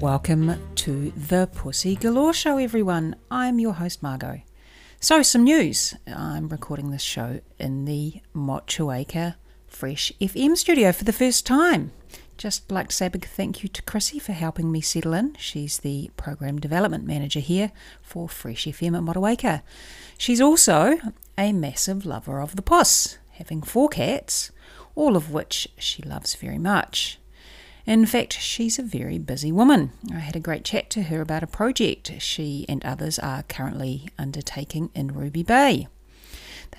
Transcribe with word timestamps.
Welcome 0.00 0.54
to 0.76 1.10
the 1.10 1.48
Pussy 1.52 1.96
Galore 1.96 2.32
Show, 2.32 2.56
everyone. 2.56 3.16
I'm 3.32 3.58
your 3.58 3.72
host, 3.72 4.00
Margot. 4.00 4.42
So, 5.00 5.22
some 5.22 5.42
news. 5.42 5.92
I'm 6.06 6.48
recording 6.48 6.92
this 6.92 7.02
show 7.02 7.40
in 7.58 7.84
the 7.84 8.20
Motueka 8.32 9.34
Fresh 9.66 10.12
FM 10.20 10.56
studio 10.56 10.92
for 10.92 11.02
the 11.02 11.12
first 11.12 11.44
time. 11.44 11.90
Just 12.36 12.70
like 12.70 12.90
to 12.90 12.94
say 12.94 13.06
a 13.06 13.10
big 13.10 13.24
thank 13.24 13.64
you 13.64 13.68
to 13.70 13.82
Chrissy 13.82 14.20
for 14.20 14.34
helping 14.34 14.70
me 14.70 14.80
settle 14.80 15.14
in. 15.14 15.34
She's 15.36 15.78
the 15.78 16.12
Program 16.16 16.60
Development 16.60 17.04
Manager 17.04 17.40
here 17.40 17.72
for 18.00 18.28
Fresh 18.28 18.66
FM 18.66 18.96
at 18.96 19.02
Motueka. 19.02 19.62
She's 20.16 20.40
also 20.40 21.00
a 21.36 21.52
massive 21.52 22.06
lover 22.06 22.40
of 22.40 22.54
the 22.54 22.62
puss, 22.62 23.18
having 23.30 23.62
four 23.62 23.88
cats, 23.88 24.52
all 24.94 25.16
of 25.16 25.32
which 25.32 25.66
she 25.76 26.04
loves 26.04 26.36
very 26.36 26.58
much. 26.58 27.18
In 27.88 28.04
fact, 28.04 28.34
she's 28.34 28.78
a 28.78 28.82
very 28.82 29.16
busy 29.16 29.50
woman. 29.50 29.92
I 30.14 30.18
had 30.18 30.36
a 30.36 30.40
great 30.40 30.62
chat 30.62 30.90
to 30.90 31.04
her 31.04 31.22
about 31.22 31.42
a 31.42 31.46
project 31.46 32.12
she 32.18 32.66
and 32.68 32.84
others 32.84 33.18
are 33.18 33.44
currently 33.44 34.10
undertaking 34.18 34.90
in 34.94 35.14
Ruby 35.14 35.42
Bay. 35.42 35.88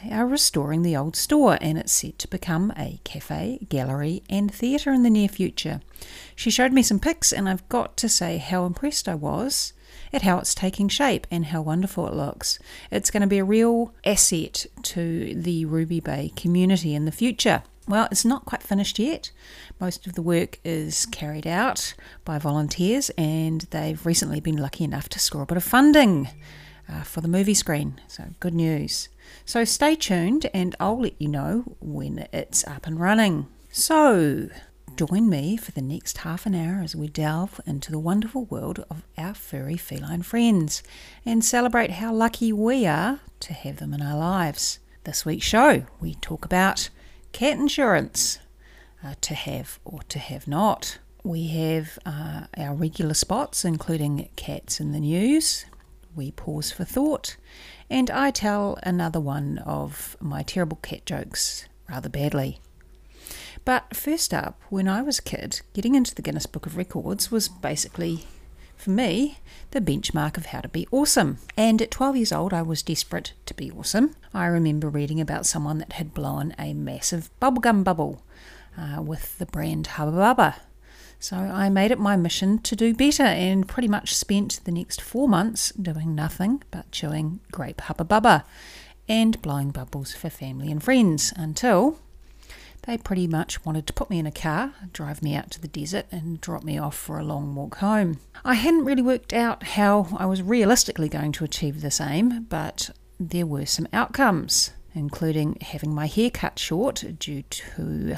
They 0.03 0.11
are 0.11 0.27
restoring 0.27 0.83
the 0.83 0.95
old 0.95 1.15
store 1.15 1.57
and 1.61 1.79
it's 1.79 1.91
set 1.91 2.19
to 2.19 2.27
become 2.27 2.71
a 2.77 2.99
cafe, 3.03 3.57
gallery, 3.69 4.21
and 4.29 4.53
theatre 4.53 4.93
in 4.93 5.01
the 5.01 5.09
near 5.09 5.27
future. 5.27 5.81
She 6.35 6.51
showed 6.51 6.73
me 6.73 6.83
some 6.83 6.99
pics, 6.99 7.33
and 7.33 7.49
I've 7.49 7.67
got 7.69 7.97
to 7.97 8.07
say 8.07 8.37
how 8.37 8.67
impressed 8.67 9.09
I 9.09 9.15
was 9.15 9.73
at 10.13 10.21
how 10.21 10.37
it's 10.37 10.53
taking 10.53 10.89
shape 10.89 11.25
and 11.31 11.45
how 11.45 11.63
wonderful 11.63 12.07
it 12.07 12.13
looks. 12.13 12.59
It's 12.91 13.09
going 13.09 13.21
to 13.21 13.27
be 13.27 13.39
a 13.39 13.43
real 13.43 13.95
asset 14.05 14.67
to 14.83 15.33
the 15.33 15.65
Ruby 15.65 16.01
Bay 16.01 16.31
community 16.35 16.93
in 16.93 17.05
the 17.05 17.11
future. 17.11 17.63
Well, 17.89 18.07
it's 18.11 18.23
not 18.23 18.45
quite 18.45 18.61
finished 18.61 18.99
yet. 18.99 19.31
Most 19.79 20.05
of 20.05 20.13
the 20.13 20.21
work 20.21 20.59
is 20.63 21.07
carried 21.07 21.47
out 21.47 21.95
by 22.23 22.37
volunteers, 22.37 23.09
and 23.17 23.61
they've 23.71 24.05
recently 24.05 24.39
been 24.39 24.57
lucky 24.57 24.83
enough 24.83 25.09
to 25.09 25.17
score 25.17 25.41
a 25.41 25.47
bit 25.47 25.57
of 25.57 25.63
funding 25.63 26.29
uh, 26.87 27.01
for 27.01 27.21
the 27.21 27.27
movie 27.27 27.55
screen. 27.55 27.99
So, 28.07 28.25
good 28.39 28.53
news. 28.53 29.09
So, 29.43 29.63
stay 29.65 29.95
tuned, 29.95 30.51
and 30.53 30.75
I'll 30.79 31.01
let 31.01 31.19
you 31.19 31.29
know 31.29 31.75
when 31.79 32.27
it's 32.31 32.63
up 32.67 32.85
and 32.85 32.99
running. 32.99 33.47
So, 33.71 34.49
join 34.95 35.27
me 35.27 35.57
for 35.57 35.71
the 35.71 35.81
next 35.81 36.19
half 36.19 36.45
an 36.45 36.53
hour 36.53 36.83
as 36.83 36.95
we 36.95 37.07
delve 37.07 37.59
into 37.65 37.89
the 37.89 37.97
wonderful 37.97 38.45
world 38.45 38.85
of 38.91 39.01
our 39.17 39.33
furry 39.33 39.77
feline 39.77 40.21
friends 40.21 40.83
and 41.25 41.43
celebrate 41.43 41.89
how 41.89 42.13
lucky 42.13 42.53
we 42.53 42.85
are 42.85 43.19
to 43.39 43.53
have 43.53 43.77
them 43.77 43.95
in 43.95 44.01
our 44.03 44.17
lives. 44.17 44.77
This 45.05 45.25
week's 45.25 45.47
show, 45.47 45.87
we 45.99 46.13
talk 46.13 46.45
about 46.45 46.89
cat 47.31 47.57
insurance 47.57 48.39
uh, 49.03 49.15
to 49.21 49.33
have 49.33 49.79
or 49.85 50.01
to 50.09 50.19
have 50.19 50.47
not. 50.47 50.99
We 51.23 51.47
have 51.47 51.99
uh, 52.05 52.43
our 52.57 52.73
regular 52.73 53.13
spots, 53.13 53.65
including 53.65 54.29
cats 54.35 54.79
in 54.79 54.91
the 54.91 54.99
news. 54.99 55.65
We 56.15 56.31
pause 56.31 56.71
for 56.71 56.85
thought, 56.85 57.37
and 57.89 58.09
I 58.09 58.31
tell 58.31 58.77
another 58.83 59.19
one 59.19 59.59
of 59.59 60.17
my 60.19 60.43
terrible 60.43 60.77
cat 60.81 61.05
jokes 61.05 61.67
rather 61.89 62.09
badly. 62.09 62.59
But 63.65 63.95
first 63.95 64.33
up, 64.33 64.59
when 64.69 64.87
I 64.87 65.01
was 65.01 65.19
a 65.19 65.23
kid, 65.23 65.61
getting 65.73 65.95
into 65.95 66.15
the 66.15 66.21
Guinness 66.21 66.45
Book 66.45 66.65
of 66.65 66.77
Records 66.77 67.29
was 67.29 67.47
basically, 67.49 68.25
for 68.79 68.91
me, 68.91 69.39
the 69.71 69.81
benchmark 69.81 70.37
of 70.37 70.47
how 70.47 70.61
to 70.61 70.69
be 70.69 70.87
awesome. 70.89 71.37
And 71.57 71.81
at 71.81 71.91
12 71.91 72.15
years 72.15 72.31
old, 72.31 72.53
I 72.53 72.61
was 72.61 72.81
desperate 72.81 73.33
to 73.45 73.53
be 73.53 73.69
awesome. 73.71 74.15
I 74.33 74.45
remember 74.45 74.87
reading 74.89 75.19
about 75.19 75.45
someone 75.45 75.79
that 75.79 75.93
had 75.93 76.13
blown 76.13 76.55
a 76.57 76.73
massive 76.73 77.29
bubblegum 77.41 77.83
bubble 77.83 78.23
uh, 78.77 79.01
with 79.01 79.37
the 79.37 79.45
brand 79.45 79.87
Hubba 79.87 80.11
Bubba. 80.13 80.55
So 81.19 81.35
I 81.35 81.67
made 81.67 81.91
it 81.91 81.99
my 81.99 82.15
mission 82.15 82.59
to 82.59 82.75
do 82.77 82.93
better 82.93 83.23
and 83.23 83.67
pretty 83.67 83.89
much 83.89 84.15
spent 84.15 84.61
the 84.63 84.71
next 84.71 85.01
four 85.01 85.27
months 85.27 85.71
doing 85.73 86.15
nothing 86.15 86.63
but 86.71 86.89
chewing 86.93 87.41
grape 87.51 87.81
Hubba 87.81 88.05
Bubba 88.05 88.45
and 89.09 89.41
blowing 89.41 89.71
bubbles 89.71 90.13
for 90.13 90.29
family 90.29 90.71
and 90.71 90.81
friends 90.81 91.33
until 91.35 91.99
they 92.89 92.97
pretty 92.97 93.27
much 93.27 93.63
wanted 93.63 93.85
to 93.85 93.93
put 93.93 94.09
me 94.09 94.17
in 94.17 94.25
a 94.25 94.31
car, 94.31 94.73
drive 94.93 95.21
me 95.21 95.35
out 95.35 95.51
to 95.51 95.61
the 95.61 95.67
desert, 95.67 96.07
and 96.11 96.41
drop 96.41 96.63
me 96.63 96.75
off 96.75 96.97
for 96.97 97.19
a 97.19 97.23
long 97.23 97.53
walk 97.53 97.75
home. 97.75 98.19
I 98.43 98.55
hadn't 98.55 98.85
really 98.85 99.03
worked 99.03 99.31
out 99.31 99.61
how 99.61 100.07
I 100.17 100.25
was 100.25 100.41
realistically 100.41 101.07
going 101.07 101.31
to 101.33 101.43
achieve 101.43 101.81
this 101.81 102.01
aim, 102.01 102.47
but 102.49 102.89
there 103.19 103.45
were 103.45 103.67
some 103.67 103.87
outcomes, 103.93 104.71
including 104.95 105.59
having 105.61 105.93
my 105.93 106.07
hair 106.07 106.31
cut 106.31 106.57
short 106.57 107.05
due 107.19 107.43
to 107.43 108.15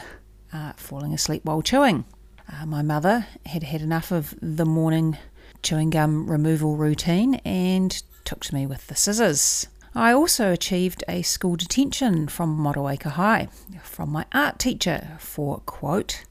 uh, 0.54 0.72
falling 0.78 1.14
asleep 1.14 1.44
while 1.44 1.62
chewing. 1.62 2.06
Uh, 2.50 2.66
my 2.66 2.82
mother 2.82 3.28
had 3.48 3.64
had 3.64 3.82
enough 3.82 4.10
of 4.10 4.34
the 4.42 4.66
morning 4.66 5.18
chewing 5.64 5.90
gum 5.90 6.30
removal 6.32 6.78
routine 6.78 7.36
and 7.44 8.04
took 8.24 8.46
to 8.46 8.56
me 8.56 8.66
with 8.66 8.88
the 8.88 8.96
scissors. 8.96 9.68
I 9.94 10.14
also 10.14 10.54
achieved 10.54 11.04
a 11.08 11.22
school 11.22 11.58
detention 11.58 12.30
from 12.30 12.58
Motueka 12.58 13.12
High 13.12 13.50
from 13.84 14.10
my 14.10 14.26
art 14.32 14.58
teacher 14.58 15.18
for, 15.20 15.60
quote, 15.66 16.24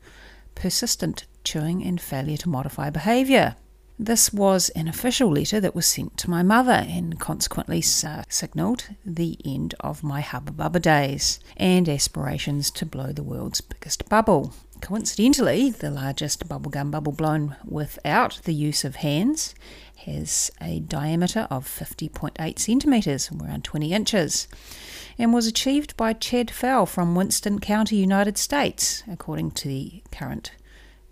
persistent 0.55 1.27
chewing 1.45 1.85
and 1.85 2.01
failure 2.01 2.39
to 2.39 2.49
modify 2.49 2.89
behaviour. 2.89 3.57
This 3.99 4.33
was 4.33 4.71
an 4.71 4.89
official 4.89 5.31
letter 5.31 5.61
that 5.61 5.75
was 5.75 5.85
sent 5.85 6.17
to 6.19 6.31
my 6.31 6.43
mother 6.43 6.87
and 6.89 7.21
consequently 7.21 7.85
uh, 8.03 8.23
signalled 8.31 8.89
the 9.05 9.37
end 9.45 9.75
of 9.81 10.03
my 10.03 10.23
Hubba 10.23 10.53
Bubba 10.53 10.81
days 10.81 11.39
and 11.59 11.87
aspirations 11.87 12.71
to 12.71 12.87
blow 12.87 13.13
the 13.13 13.23
world's 13.23 13.61
biggest 13.61 14.09
bubble. 14.09 14.55
Coincidentally, 14.81 15.69
the 15.69 15.91
largest 15.91 16.49
bubblegum 16.49 16.91
bubble 16.91 17.13
blown 17.13 17.57
without 17.63 18.41
the 18.45 18.55
use 18.55 18.87
of 18.87 18.97
hands 18.97 19.55
has 20.07 20.51
a 20.61 20.81
diameter 20.81 21.47
of 21.51 21.67
50.8 21.67 22.59
centimetres, 22.59 23.31
around 23.31 23.65
20 23.65 23.93
inches, 23.93 24.49
and 25.19 25.35
was 25.35 25.47
achieved 25.47 25.97
by 25.97 26.13
Chad 26.13 26.51
Fell 26.51 26.87
from 26.87 27.15
Winston 27.15 27.59
County, 27.59 27.97
United 27.97 28.39
States, 28.39 29.03
according 29.11 29.51
to 29.53 29.69
the 29.69 30.03
current 30.11 30.53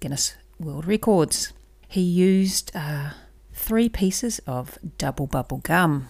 Guinness 0.00 0.36
World 0.58 0.86
Records. 0.86 1.52
He 1.86 2.00
used 2.00 2.72
uh, 2.74 3.10
three 3.52 3.88
pieces 3.88 4.40
of 4.46 4.78
Dubble 4.96 5.30
Bubble 5.30 5.58
gum. 5.58 6.08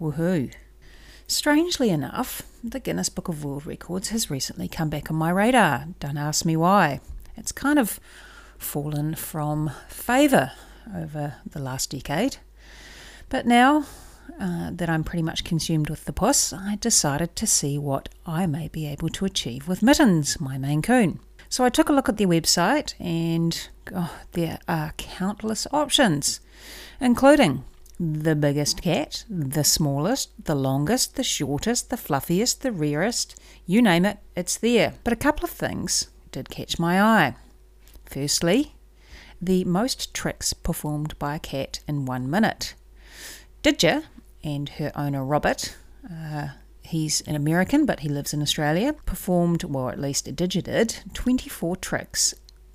Woohoo! 0.00 0.52
Strangely 1.28 1.90
enough, 1.90 2.42
the 2.64 2.80
Guinness 2.80 3.08
Book 3.08 3.28
of 3.28 3.44
World 3.44 3.64
Records 3.64 4.08
has 4.08 4.30
recently 4.30 4.68
come 4.68 4.90
back 4.90 5.10
on 5.10 5.16
my 5.16 5.30
radar. 5.30 5.86
Don't 6.00 6.18
ask 6.18 6.44
me 6.44 6.56
why. 6.56 7.00
It's 7.36 7.52
kind 7.52 7.78
of 7.78 8.00
fallen 8.58 9.14
from 9.14 9.70
favour 9.88 10.52
over 10.96 11.34
the 11.44 11.58
last 11.58 11.90
decade. 11.90 12.38
But 13.28 13.46
now 13.46 13.86
uh, 14.40 14.70
that 14.72 14.88
I'm 14.88 15.04
pretty 15.04 15.22
much 15.22 15.44
consumed 15.44 15.90
with 15.90 16.04
the 16.04 16.12
puss, 16.12 16.52
I 16.52 16.76
decided 16.76 17.34
to 17.36 17.46
see 17.46 17.78
what 17.78 18.08
I 18.26 18.46
may 18.46 18.68
be 18.68 18.86
able 18.86 19.08
to 19.10 19.24
achieve 19.24 19.68
with 19.68 19.82
Mittens, 19.82 20.40
my 20.40 20.58
Maine 20.58 20.82
Coon. 20.82 21.20
So 21.48 21.64
I 21.64 21.68
took 21.68 21.88
a 21.88 21.92
look 21.92 22.08
at 22.08 22.16
their 22.16 22.28
website, 22.28 22.94
and 22.98 23.68
oh, 23.94 24.16
there 24.32 24.58
are 24.68 24.94
countless 24.96 25.66
options, 25.70 26.40
including 27.00 27.64
the 28.00 28.34
biggest 28.34 28.82
cat, 28.82 29.24
the 29.28 29.64
smallest, 29.64 30.30
the 30.44 30.54
longest, 30.54 31.16
the 31.16 31.22
shortest, 31.22 31.90
the 31.90 31.96
fluffiest, 31.96 32.62
the 32.62 32.72
rarest 32.72 33.38
you 33.66 33.82
name 33.82 34.04
it, 34.04 34.18
it's 34.34 34.56
there. 34.56 34.94
But 35.04 35.12
a 35.12 35.16
couple 35.16 35.44
of 35.44 35.50
things 35.50 36.08
did 36.32 36.48
catch 36.48 36.78
my 36.78 37.00
eye. 37.00 37.36
Firstly, 38.06 38.74
the 39.42 39.64
most 39.64 40.14
tricks 40.14 40.52
performed 40.52 41.18
by 41.18 41.34
a 41.34 41.40
cat 41.40 41.80
in 41.88 42.06
one 42.06 42.30
minute. 42.30 42.74
Didga 43.64 44.04
and 44.44 44.68
her 44.70 44.92
owner 44.94 45.24
Robert, 45.24 45.76
uh, 46.10 46.48
he's 46.82 47.20
an 47.22 47.34
American 47.34 47.84
but 47.84 48.00
he 48.00 48.08
lives 48.08 48.32
in 48.32 48.40
Australia, 48.40 48.92
performed, 49.04 49.64
well, 49.64 49.88
at 49.88 50.00
least 50.00 50.26
Didga 50.34 50.62
did, 50.62 51.00
24 51.12 51.76
tricks 51.76 52.34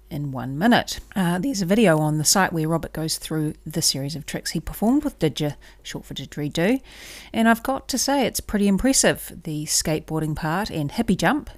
in 0.10 0.32
one 0.32 0.58
minute. 0.58 1.00
Uh, 1.16 1.40
there's 1.40 1.62
a 1.62 1.66
video 1.66 2.00
on 2.00 2.18
the 2.18 2.24
site 2.26 2.54
where 2.54 2.68
Robert 2.68 2.94
goes 2.94 3.18
through 3.18 3.54
the 3.66 3.82
series 3.82 4.16
of 4.16 4.26
tricks 4.26 4.52
he 4.52 4.60
performed 4.60 5.04
with 5.04 5.20
Didga, 5.20 5.56
short 5.84 6.06
for 6.06 6.14
Didgeridoo, 6.14 6.82
and 7.34 7.50
I've 7.50 7.64
got 7.64 7.88
to 7.90 7.98
say 7.98 8.26
it's 8.26 8.40
pretty 8.40 8.68
impressive. 8.68 9.42
The 9.44 9.66
skateboarding 9.66 10.36
part 10.36 10.70
and 10.70 10.92
hippie 10.92 11.18
jump 11.18 11.50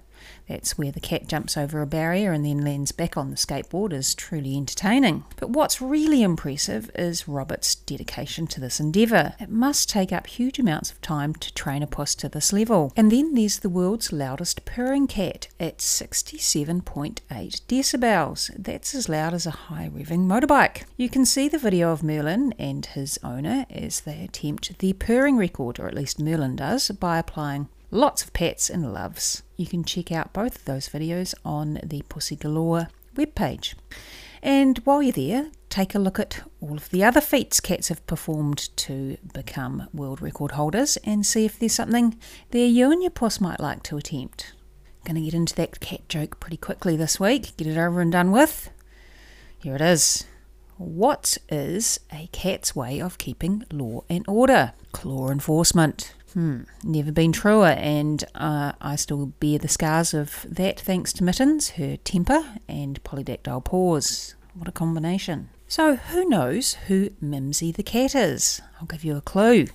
that's 0.49 0.77
where 0.77 0.91
the 0.91 0.99
cat 0.99 1.27
jumps 1.27 1.55
over 1.55 1.81
a 1.81 1.87
barrier 1.87 2.31
and 2.33 2.43
then 2.43 2.65
lands 2.65 2.91
back 2.91 3.15
on 3.15 3.29
the 3.29 3.35
skateboard 3.35 3.93
is 3.93 4.15
truly 4.15 4.57
entertaining. 4.57 5.23
But 5.37 5.51
what's 5.51 5.81
really 5.81 6.23
impressive 6.23 6.89
is 6.95 7.27
Robert's 7.27 7.75
dedication 7.75 8.47
to 8.47 8.59
this 8.59 8.79
endeavour. 8.79 9.35
It 9.39 9.49
must 9.49 9.89
take 9.89 10.11
up 10.11 10.25
huge 10.25 10.57
amounts 10.57 10.91
of 10.91 10.99
time 11.01 11.35
to 11.35 11.53
train 11.53 11.83
a 11.83 11.87
puss 11.87 12.15
to 12.15 12.29
this 12.29 12.51
level. 12.51 12.91
And 12.97 13.11
then 13.11 13.35
there's 13.35 13.59
the 13.59 13.69
world's 13.69 14.11
loudest 14.11 14.65
purring 14.65 15.07
cat 15.07 15.47
at 15.59 15.77
67.8 15.77 17.21
decibels. 17.29 18.51
That's 18.57 18.95
as 18.95 19.07
loud 19.07 19.35
as 19.35 19.45
a 19.45 19.51
high 19.51 19.89
revving 19.93 20.25
motorbike. 20.25 20.83
You 20.97 21.09
can 21.09 21.25
see 21.25 21.47
the 21.47 21.59
video 21.59 21.91
of 21.91 22.01
Merlin 22.01 22.53
and 22.57 22.85
his 22.87 23.19
owner 23.23 23.67
as 23.69 24.01
they 24.01 24.23
attempt 24.23 24.79
the 24.79 24.93
purring 24.93 25.37
record, 25.37 25.79
or 25.79 25.87
at 25.87 25.93
least 25.93 26.19
Merlin 26.19 26.55
does, 26.55 26.89
by 26.89 27.19
applying 27.19 27.69
lots 27.91 28.23
of 28.23 28.33
pets 28.33 28.69
and 28.69 28.93
loves. 28.93 29.43
You 29.57 29.65
can 29.65 29.83
check 29.83 30.11
out 30.11 30.33
both 30.33 30.57
of 30.57 30.65
those 30.65 30.89
videos 30.89 31.33
on 31.43 31.79
the 31.83 32.03
Pussy 32.09 32.35
Galore 32.35 32.89
webpage. 33.15 33.75
And 34.41 34.77
while 34.79 35.03
you're 35.03 35.11
there, 35.11 35.51
take 35.69 35.93
a 35.93 35.99
look 35.99 36.19
at 36.19 36.41
all 36.61 36.77
of 36.77 36.89
the 36.89 37.03
other 37.03 37.21
feats 37.21 37.59
cats 37.59 37.89
have 37.89 38.05
performed 38.07 38.75
to 38.77 39.17
become 39.33 39.87
world 39.93 40.21
record 40.21 40.51
holders 40.51 40.97
and 41.03 41.25
see 41.25 41.45
if 41.45 41.59
there's 41.59 41.73
something 41.73 42.17
there 42.51 42.67
you 42.67 42.91
and 42.91 43.01
your 43.01 43.11
puss 43.11 43.41
might 43.41 43.59
like 43.59 43.83
to 43.83 43.97
attempt. 43.97 44.53
Gonna 45.05 45.21
get 45.21 45.33
into 45.33 45.55
that 45.55 45.79
cat 45.79 46.07
joke 46.07 46.39
pretty 46.39 46.57
quickly 46.57 46.95
this 46.95 47.19
week, 47.19 47.55
get 47.57 47.67
it 47.67 47.77
over 47.77 48.01
and 48.01 48.11
done 48.11 48.31
with. 48.31 48.69
Here 49.57 49.75
it 49.75 49.81
is. 49.81 50.25
What 50.77 51.37
is 51.49 51.99
a 52.13 52.29
cat's 52.31 52.73
way 52.73 53.01
of 53.01 53.17
keeping 53.17 53.65
law 53.71 54.05
and 54.09 54.23
order? 54.27 54.71
Claw 54.93 55.29
enforcement. 55.29 56.13
Hmm, 56.33 56.61
never 56.83 57.11
been 57.11 57.31
truer, 57.31 57.69
and 57.77 58.23
uh, 58.35 58.73
I 58.79 58.95
still 58.95 59.27
bear 59.39 59.57
the 59.57 59.67
scars 59.67 60.13
of 60.13 60.45
that 60.49 60.79
thanks 60.79 61.11
to 61.13 61.23
Mittens, 61.23 61.71
her 61.71 61.97
temper, 61.97 62.43
and 62.67 63.03
polydactyl 63.03 63.65
paws. 63.65 64.35
What 64.53 64.67
a 64.67 64.71
combination. 64.71 65.49
So, 65.67 65.95
who 65.95 66.25
knows 66.25 66.73
who 66.87 67.09
Mimsie 67.21 67.75
the 67.75 67.83
cat 67.83 68.13
is? 68.13 68.61
I'll 68.79 68.87
give 68.87 69.03
you 69.03 69.17
a 69.17 69.21
clue. 69.21 69.67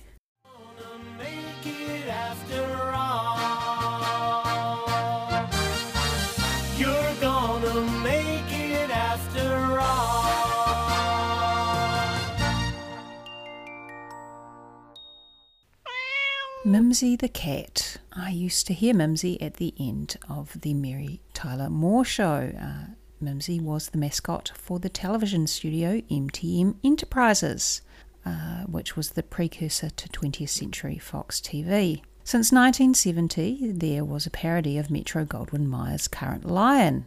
Mimsie 16.65 17.15
the 17.15 17.29
cat. 17.29 17.97
I 18.11 18.31
used 18.31 18.65
to 18.65 18.73
hear 18.73 18.95
Mimsie 18.95 19.37
at 19.39 19.57
the 19.57 19.75
end 19.79 20.15
of 20.27 20.59
the 20.61 20.73
Mary 20.73 21.21
Tyler 21.31 21.69
Moore 21.69 22.03
show. 22.03 22.51
Uh, 22.59 22.95
Mimsie 23.23 23.61
was 23.61 23.89
the 23.89 23.99
mascot 23.99 24.51
for 24.55 24.79
the 24.79 24.89
television 24.89 25.45
studio 25.45 26.01
MTM 26.09 26.77
Enterprises, 26.83 27.83
uh, 28.25 28.63
which 28.63 28.97
was 28.97 29.11
the 29.11 29.21
precursor 29.21 29.91
to 29.91 30.09
20th 30.09 30.49
Century 30.49 30.97
Fox 30.97 31.39
TV. 31.39 32.01
Since 32.23 32.51
1970, 32.51 33.73
there 33.73 34.03
was 34.03 34.25
a 34.25 34.31
parody 34.31 34.79
of 34.79 34.89
Metro 34.89 35.23
Goldwyn 35.23 35.67
Mayer's 35.67 36.07
Current 36.07 36.45
Lion, 36.45 37.05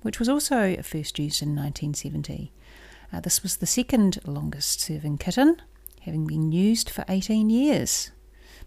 which 0.00 0.18
was 0.18 0.30
also 0.30 0.76
first 0.76 1.18
used 1.18 1.42
in 1.42 1.50
1970. 1.50 2.52
Uh, 3.12 3.20
this 3.20 3.42
was 3.42 3.58
the 3.58 3.66
second 3.66 4.18
longest 4.24 4.80
serving 4.80 5.18
kitten, 5.18 5.60
having 6.00 6.26
been 6.26 6.52
used 6.52 6.88
for 6.88 7.04
18 7.06 7.50
years. 7.50 8.10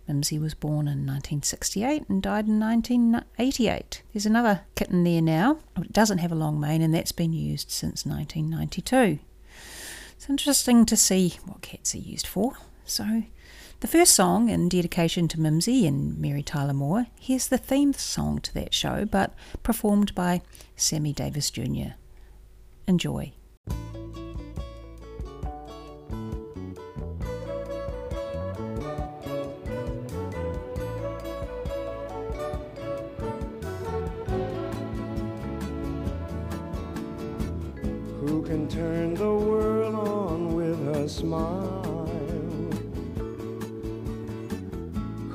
Mimsie 0.07 0.39
was 0.39 0.53
born 0.53 0.87
in 0.87 1.05
1968 1.05 2.07
and 2.07 2.21
died 2.21 2.47
in 2.47 2.59
1988. 2.59 4.03
There's 4.13 4.25
another 4.25 4.61
kitten 4.75 5.03
there 5.03 5.21
now. 5.21 5.59
It 5.77 5.91
doesn't 5.91 6.19
have 6.19 6.31
a 6.31 6.35
long 6.35 6.59
mane 6.59 6.81
and 6.81 6.93
that's 6.93 7.11
been 7.11 7.33
used 7.33 7.69
since 7.69 8.05
1992. 8.05 9.19
It's 10.15 10.29
interesting 10.29 10.85
to 10.85 10.95
see 10.95 11.37
what 11.45 11.61
cats 11.61 11.93
are 11.93 11.99
used 11.99 12.25
for. 12.25 12.53
So, 12.85 13.23
the 13.81 13.87
first 13.87 14.15
song 14.15 14.49
in 14.49 14.69
dedication 14.69 15.27
to 15.27 15.37
Mimsie 15.37 15.87
and 15.87 16.17
Mary 16.17 16.41
Tyler 16.41 16.73
Moore, 16.73 17.07
here's 17.19 17.47
the 17.47 17.57
theme 17.57 17.93
song 17.93 18.39
to 18.39 18.53
that 18.55 18.73
show, 18.73 19.05
but 19.05 19.33
performed 19.61 20.15
by 20.15 20.41
Sammy 20.75 21.13
Davis 21.13 21.51
Jr. 21.51 21.93
Enjoy. 22.87 23.33
Can 38.47 38.65
turn 38.69 39.13
the 39.13 39.29
world 39.29 39.93
on 39.93 40.55
with 40.55 40.79
a 40.95 41.09
smile? 41.09 42.07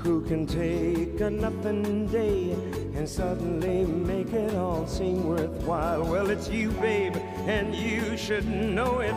Who 0.03 0.23
can 0.23 0.47
take 0.47 1.20
a 1.20 1.29
nothing 1.29 2.06
day 2.06 2.53
and 2.97 3.06
suddenly 3.06 3.85
make 3.85 4.32
it 4.32 4.55
all 4.55 4.87
seem 4.87 5.29
worthwhile? 5.29 6.05
Well, 6.05 6.31
it's 6.31 6.49
you, 6.49 6.70
babe, 6.81 7.17
and 7.47 7.75
you 7.75 8.17
should 8.17 8.49
know 8.49 9.00
it. 9.00 9.15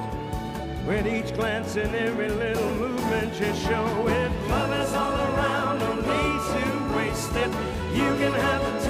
With 0.86 1.08
each 1.08 1.34
glance 1.34 1.78
and 1.78 1.96
every 1.96 2.30
little 2.30 2.72
movement, 2.72 3.34
you 3.40 3.54
show 3.56 4.08
it. 4.10 4.32
Love 4.50 4.74
is 4.86 4.94
all 4.94 5.16
around, 5.16 5.80
no 5.80 5.94
need 5.96 6.42
to 6.54 6.98
waste 6.98 7.36
it. 7.36 7.52
You 7.96 8.10
can 8.20 8.34
have 8.34 8.84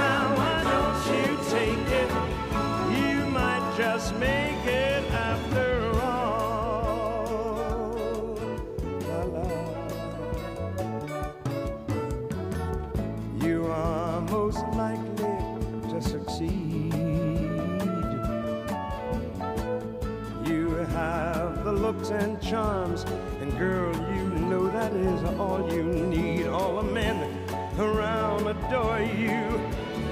charms. 22.50 23.04
And 23.42 23.58
girl, 23.58 23.94
you 24.16 24.24
know 24.50 24.68
that 24.70 24.94
is 24.94 25.24
all 25.40 25.68
you 25.74 25.84
need. 25.84 26.46
All 26.48 26.82
the 26.82 26.84
men 26.84 27.18
around 27.80 28.48
adore 28.48 29.00
you. 29.00 29.60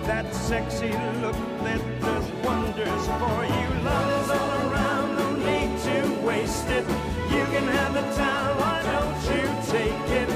That 0.03 0.33
sexy 0.33 0.91
look 1.21 1.37
that 1.63 1.81
does 2.01 2.27
wonders 2.43 3.05
for 3.19 3.39
you. 3.45 3.67
Love 3.83 4.23
is 4.23 4.29
all 4.31 4.71
around, 4.71 5.15
no 5.15 5.27
need 5.49 5.79
to 5.87 6.27
waste 6.27 6.67
it. 6.69 6.85
You 7.31 7.45
can 7.53 7.67
have 7.67 7.93
the 7.93 8.01
time, 8.15 8.57
why 8.57 8.81
don't 8.91 9.21
you 9.31 9.45
take 9.71 10.09
it? 10.21 10.29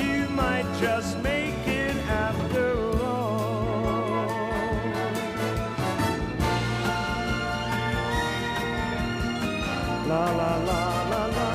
You 0.00 0.28
might 0.28 0.66
just 0.80 1.18
make 1.18 1.45
La 10.08 10.24
la 10.24 10.56
la 10.68 11.02
la 11.10 11.26
la. 11.26 11.46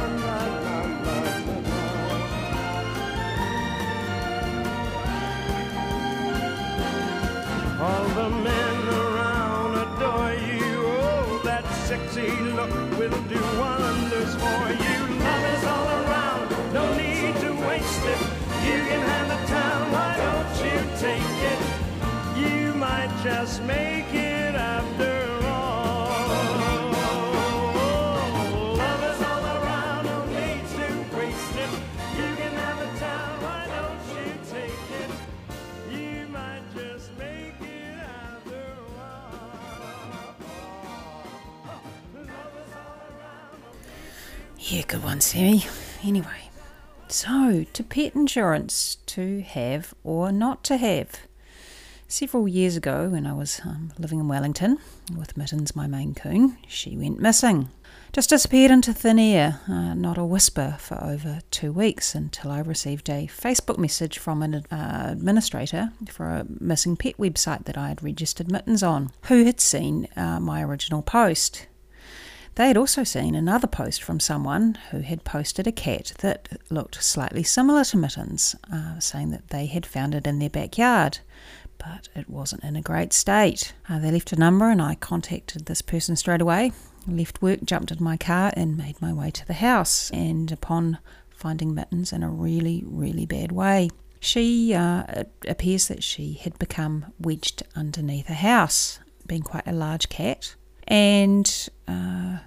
All 7.82 8.06
the 8.10 8.30
men 8.30 8.88
around 8.90 9.76
adore 9.76 10.34
you. 10.34 10.84
Oh, 10.86 11.42
that 11.46 11.66
sexy 11.88 12.30
look 12.58 12.74
will 13.00 13.18
do 13.30 13.42
wonders 13.58 14.36
for 14.36 14.64
you. 14.84 15.00
Love 15.26 15.46
is 15.56 15.64
all 15.74 15.88
around, 16.02 16.74
no 16.74 16.84
need 16.98 17.34
to 17.40 17.52
waste 17.68 18.06
it. 18.14 18.22
You 18.68 18.78
can 18.90 19.02
have 19.12 19.28
the 19.30 19.40
town, 19.48 19.92
why 19.94 20.12
don't 20.24 20.56
you 20.66 20.78
take 21.00 21.38
it? 21.52 21.60
You 22.38 22.74
might 22.74 23.12
just 23.24 23.64
make 23.64 24.14
it 24.14 24.41
Yeah, 44.72 44.84
good 44.88 45.04
one, 45.04 45.20
Sammy. 45.20 45.66
Anyway, 46.02 46.50
so 47.10 47.66
to 47.74 47.84
pet 47.84 48.16
insurance, 48.16 48.96
to 49.08 49.42
have 49.42 49.94
or 50.02 50.32
not 50.32 50.64
to 50.64 50.78
have. 50.78 51.10
Several 52.08 52.48
years 52.48 52.78
ago, 52.78 53.10
when 53.10 53.28
I 53.28 53.34
was 53.34 53.60
um, 53.66 53.92
living 54.00 54.22
in 54.22 54.30
Wellington 54.30 54.78
with 55.18 55.36
Mittens, 55.36 55.76
my 55.76 55.88
Maine 55.88 56.16
Coon, 56.16 56.58
she 56.70 56.96
went 56.96 57.20
missing. 57.20 57.68
Just 58.14 58.30
disappeared 58.30 58.72
into 58.72 58.94
thin 58.94 59.20
air, 59.20 59.60
uh, 59.68 59.94
not 59.94 60.18
a 60.18 60.24
whisper 60.24 60.78
for 60.80 61.04
over 61.04 61.42
two 61.52 61.74
weeks 61.74 62.16
until 62.16 62.50
I 62.50 62.62
received 62.62 63.10
a 63.10 63.28
Facebook 63.28 63.78
message 63.78 64.20
from 64.20 64.42
an 64.42 64.56
uh, 64.72 65.10
administrator 65.12 65.92
for 66.10 66.28
a 66.28 66.46
missing 66.62 66.96
pet 66.96 67.18
website 67.18 67.66
that 67.66 67.78
I 67.78 67.90
had 67.90 68.02
registered 68.02 68.50
Mittens 68.50 68.84
on, 68.84 69.12
who 69.24 69.44
had 69.44 69.60
seen 69.60 70.08
uh, 70.16 70.40
my 70.40 70.64
original 70.64 71.02
post. 71.02 71.68
They 72.56 72.68
had 72.68 72.78
also 72.78 73.04
seen 73.04 73.34
another 73.34 73.68
post 73.68 74.04
from 74.04 74.20
someone 74.20 74.78
who 74.92 75.00
had 75.00 75.24
posted 75.24 75.68
a 75.68 75.72
cat 75.72 76.14
that 76.20 76.50
looked 76.70 77.02
slightly 77.02 77.44
similar 77.44 77.84
to 77.86 77.98
Mittens, 77.98 78.56
uh, 78.72 79.00
saying 79.00 79.32
that 79.32 79.50
they 79.50 79.68
had 79.68 79.86
found 79.86 80.14
it 80.14 80.28
in 80.28 80.40
their 80.40 80.50
backyard 80.50 81.20
but 81.82 82.10
it 82.16 82.30
wasn't 82.30 82.64
in 82.64 82.76
a 82.76 82.82
great 82.82 83.12
state. 83.12 83.74
Uh, 83.90 84.00
they 84.00 84.12
left 84.12 84.32
a 84.32 84.40
number 84.40 84.70
and 84.70 84.82
I 84.82 84.96
contacted 84.96 85.66
this 85.66 85.82
person 85.82 86.16
straight 86.16 86.42
away. 86.42 86.72
Left 87.08 87.42
work, 87.42 87.64
jumped 87.64 87.92
in 87.92 88.04
my 88.04 88.18
car, 88.18 88.54
and 88.56 88.78
made 88.78 89.02
my 89.02 89.12
way 89.12 89.32
to 89.32 89.48
the 89.48 89.54
house. 89.54 90.12
And 90.12 90.52
upon 90.52 91.00
finding 91.32 91.74
Mittens 91.74 92.14
in 92.14 92.22
a 92.22 92.30
really, 92.30 92.84
really 92.86 93.26
bad 93.26 93.52
way, 93.52 93.90
she 94.20 94.76
uh, 94.76 95.04
it 95.08 95.32
appears 95.48 95.88
that 95.88 96.04
she 96.04 96.34
had 96.34 96.60
become 96.60 97.12
wedged 97.20 97.64
underneath 97.76 98.30
a 98.30 98.36
house, 98.36 99.00
being 99.26 99.42
quite 99.42 99.66
a 99.66 99.72
large 99.72 100.10
cat. 100.10 100.56
And 100.88 101.70
uh, 101.88 102.38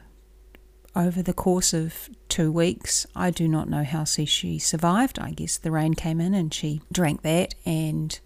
over 0.96 1.22
the 1.22 1.32
course 1.32 1.72
of 1.72 2.08
two 2.28 2.50
weeks. 2.50 3.06
I 3.14 3.30
do 3.30 3.48
not 3.48 3.68
know 3.68 3.84
how 3.84 4.04
she 4.04 4.58
survived. 4.58 5.18
I 5.18 5.30
guess 5.30 5.56
the 5.56 5.70
rain 5.70 5.94
came 5.94 6.20
in 6.20 6.34
and 6.34 6.52
she 6.52 6.80
drank 6.92 7.22
that, 7.22 7.54
and 7.64 8.18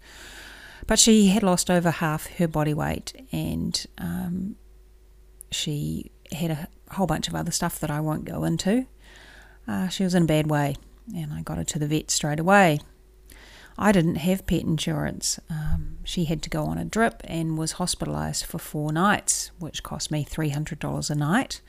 but 0.87 0.99
she 0.99 1.27
had 1.27 1.43
lost 1.43 1.69
over 1.69 1.91
half 1.91 2.27
her 2.37 2.47
body 2.47 2.73
weight, 2.73 3.13
and 3.31 3.85
um, 3.97 4.55
she 5.51 6.11
had 6.31 6.51
a 6.51 6.67
whole 6.91 7.07
bunch 7.07 7.27
of 7.27 7.35
other 7.35 7.51
stuff 7.51 7.79
that 7.79 7.91
I 7.91 7.99
won't 7.99 8.25
go 8.25 8.43
into. 8.43 8.87
Uh, 9.67 9.87
she 9.87 10.03
was 10.03 10.15
in 10.15 10.23
a 10.23 10.27
bad 10.27 10.49
way, 10.49 10.75
and 11.15 11.33
I 11.33 11.41
got 11.41 11.57
her 11.57 11.63
to 11.63 11.79
the 11.79 11.87
vet 11.87 12.11
straight 12.11 12.39
away. 12.39 12.79
I 13.81 13.93
didn't 13.93 14.15
have 14.15 14.45
pet 14.45 14.63
insurance. 14.63 15.39
Um, 15.49 15.99
she 16.03 16.25
had 16.25 16.41
to 16.43 16.49
go 16.49 16.65
on 16.65 16.77
a 16.77 16.83
drip 16.83 17.21
and 17.23 17.57
was 17.57 17.75
hospitalised 17.75 18.43
for 18.43 18.59
four 18.59 18.91
nights, 18.91 19.51
which 19.57 19.83
cost 19.83 20.11
me 20.11 20.25
$300 20.25 21.09
a 21.09 21.15
night. 21.15 21.61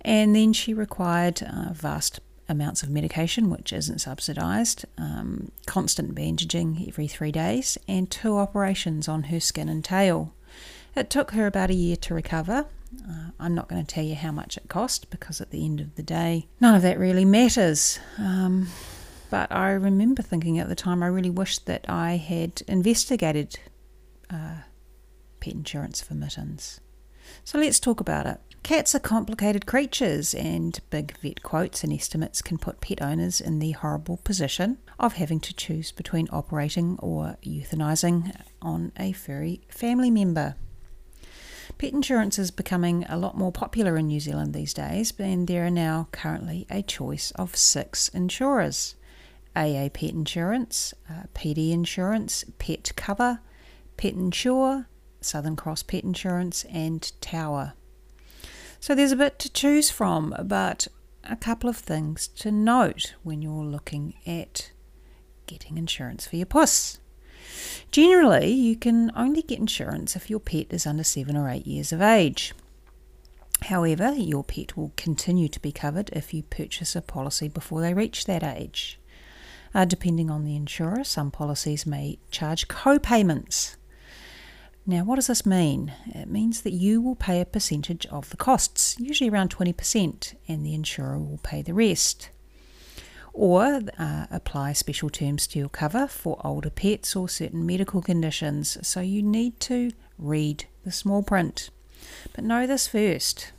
And 0.00 0.34
then 0.34 0.52
she 0.52 0.74
required 0.74 1.40
uh, 1.42 1.72
vast 1.72 2.18
amounts 2.48 2.82
of 2.82 2.90
medication, 2.90 3.48
which 3.48 3.72
isn't 3.72 4.00
subsidised, 4.00 4.84
um, 4.98 5.52
constant 5.66 6.16
bandaging 6.16 6.84
every 6.88 7.06
three 7.06 7.30
days, 7.30 7.78
and 7.86 8.10
two 8.10 8.36
operations 8.36 9.06
on 9.06 9.24
her 9.24 9.38
skin 9.38 9.68
and 9.68 9.84
tail. 9.84 10.34
It 10.96 11.10
took 11.10 11.30
her 11.30 11.46
about 11.46 11.70
a 11.70 11.74
year 11.74 11.94
to 11.96 12.14
recover. 12.14 12.66
Uh, 13.08 13.30
I'm 13.38 13.54
not 13.54 13.68
going 13.68 13.86
to 13.86 13.94
tell 13.94 14.02
you 14.02 14.16
how 14.16 14.32
much 14.32 14.56
it 14.56 14.68
cost 14.68 15.10
because 15.10 15.40
at 15.40 15.50
the 15.50 15.64
end 15.64 15.80
of 15.80 15.94
the 15.94 16.02
day, 16.02 16.48
none 16.60 16.74
of 16.74 16.82
that 16.82 16.98
really 16.98 17.24
matters. 17.24 18.00
Um, 18.18 18.66
but 19.30 19.50
I 19.52 19.70
remember 19.70 20.22
thinking 20.22 20.58
at 20.58 20.68
the 20.68 20.74
time, 20.74 21.02
I 21.02 21.06
really 21.06 21.30
wished 21.30 21.66
that 21.66 21.86
I 21.88 22.16
had 22.16 22.62
investigated 22.66 23.58
uh, 24.28 24.62
pet 25.40 25.54
insurance 25.54 26.02
for 26.02 26.14
mittens. 26.14 26.80
So 27.44 27.58
let's 27.58 27.80
talk 27.80 28.00
about 28.00 28.26
it. 28.26 28.40
Cats 28.62 28.94
are 28.94 29.00
complicated 29.00 29.64
creatures, 29.64 30.34
and 30.34 30.78
big 30.90 31.16
vet 31.18 31.42
quotes 31.42 31.82
and 31.82 31.92
estimates 31.92 32.42
can 32.42 32.58
put 32.58 32.80
pet 32.80 33.00
owners 33.00 33.40
in 33.40 33.58
the 33.58 33.70
horrible 33.70 34.18
position 34.18 34.78
of 34.98 35.14
having 35.14 35.40
to 35.40 35.54
choose 35.54 35.92
between 35.92 36.28
operating 36.30 36.98
or 36.98 37.36
euthanizing 37.42 38.38
on 38.60 38.92
a 38.98 39.12
furry 39.12 39.62
family 39.68 40.10
member. 40.10 40.56
Pet 41.78 41.94
insurance 41.94 42.38
is 42.38 42.50
becoming 42.50 43.06
a 43.08 43.16
lot 43.16 43.38
more 43.38 43.50
popular 43.50 43.96
in 43.96 44.08
New 44.08 44.20
Zealand 44.20 44.52
these 44.52 44.74
days, 44.74 45.14
and 45.18 45.48
there 45.48 45.64
are 45.64 45.70
now 45.70 46.08
currently 46.12 46.66
a 46.68 46.82
choice 46.82 47.30
of 47.36 47.56
six 47.56 48.08
insurers. 48.08 48.96
AA 49.56 49.88
Pet 49.92 50.10
Insurance, 50.10 50.94
uh, 51.08 51.24
PD 51.34 51.72
Insurance, 51.72 52.44
Pet 52.58 52.92
Cover, 52.96 53.40
Pet 53.96 54.14
Insure, 54.14 54.86
Southern 55.20 55.56
Cross 55.56 55.84
Pet 55.84 56.04
Insurance, 56.04 56.64
and 56.70 57.12
Tower. 57.20 57.74
So 58.78 58.94
there's 58.94 59.12
a 59.12 59.16
bit 59.16 59.38
to 59.40 59.52
choose 59.52 59.90
from, 59.90 60.34
but 60.44 60.88
a 61.24 61.36
couple 61.36 61.68
of 61.68 61.76
things 61.76 62.28
to 62.28 62.50
note 62.50 63.14
when 63.22 63.42
you're 63.42 63.64
looking 63.64 64.14
at 64.26 64.70
getting 65.46 65.76
insurance 65.76 66.26
for 66.26 66.36
your 66.36 66.46
puss. 66.46 66.98
Generally, 67.90 68.52
you 68.52 68.76
can 68.76 69.10
only 69.16 69.42
get 69.42 69.58
insurance 69.58 70.14
if 70.14 70.30
your 70.30 70.40
pet 70.40 70.68
is 70.70 70.86
under 70.86 71.04
seven 71.04 71.36
or 71.36 71.48
eight 71.48 71.66
years 71.66 71.92
of 71.92 72.00
age. 72.00 72.54
However, 73.62 74.12
your 74.14 74.44
pet 74.44 74.76
will 74.76 74.92
continue 74.96 75.48
to 75.48 75.60
be 75.60 75.72
covered 75.72 76.08
if 76.12 76.32
you 76.32 76.44
purchase 76.44 76.96
a 76.96 77.02
policy 77.02 77.48
before 77.48 77.80
they 77.80 77.92
reach 77.92 78.24
that 78.24 78.42
age. 78.42 78.99
Uh, 79.72 79.84
depending 79.84 80.30
on 80.30 80.44
the 80.44 80.56
insurer, 80.56 81.04
some 81.04 81.30
policies 81.30 81.86
may 81.86 82.18
charge 82.30 82.66
co 82.68 82.98
payments. 82.98 83.76
Now, 84.86 85.04
what 85.04 85.16
does 85.16 85.28
this 85.28 85.46
mean? 85.46 85.92
It 86.06 86.28
means 86.28 86.62
that 86.62 86.72
you 86.72 87.00
will 87.00 87.14
pay 87.14 87.40
a 87.40 87.46
percentage 87.46 88.06
of 88.06 88.30
the 88.30 88.36
costs, 88.36 88.96
usually 88.98 89.30
around 89.30 89.54
20%, 89.54 90.34
and 90.48 90.66
the 90.66 90.74
insurer 90.74 91.18
will 91.18 91.38
pay 91.42 91.62
the 91.62 91.74
rest. 91.74 92.30
Or 93.32 93.80
uh, 93.96 94.26
apply 94.32 94.72
special 94.72 95.08
terms 95.08 95.46
to 95.48 95.60
your 95.60 95.68
cover 95.68 96.08
for 96.08 96.40
older 96.44 96.70
pets 96.70 97.14
or 97.14 97.28
certain 97.28 97.64
medical 97.64 98.02
conditions, 98.02 98.76
so 98.82 98.98
you 99.00 99.22
need 99.22 99.60
to 99.60 99.92
read 100.18 100.64
the 100.84 100.90
small 100.90 101.22
print. 101.22 101.70
But 102.34 102.44
know 102.44 102.66
this 102.66 102.88
first 102.88 103.52